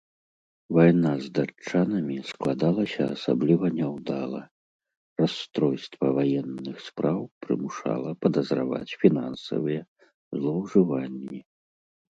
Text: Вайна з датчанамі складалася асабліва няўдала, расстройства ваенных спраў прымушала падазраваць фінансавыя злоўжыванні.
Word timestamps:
Вайна 0.75 1.09
з 1.25 1.27
датчанамі 1.39 2.15
складалася 2.29 3.01
асабліва 3.17 3.65
няўдала, 3.77 4.41
расстройства 5.23 6.05
ваенных 6.17 6.75
спраў 6.89 7.19
прымушала 7.47 8.09
падазраваць 8.27 8.95
фінансавыя 9.07 9.81
злоўжыванні. 10.37 11.39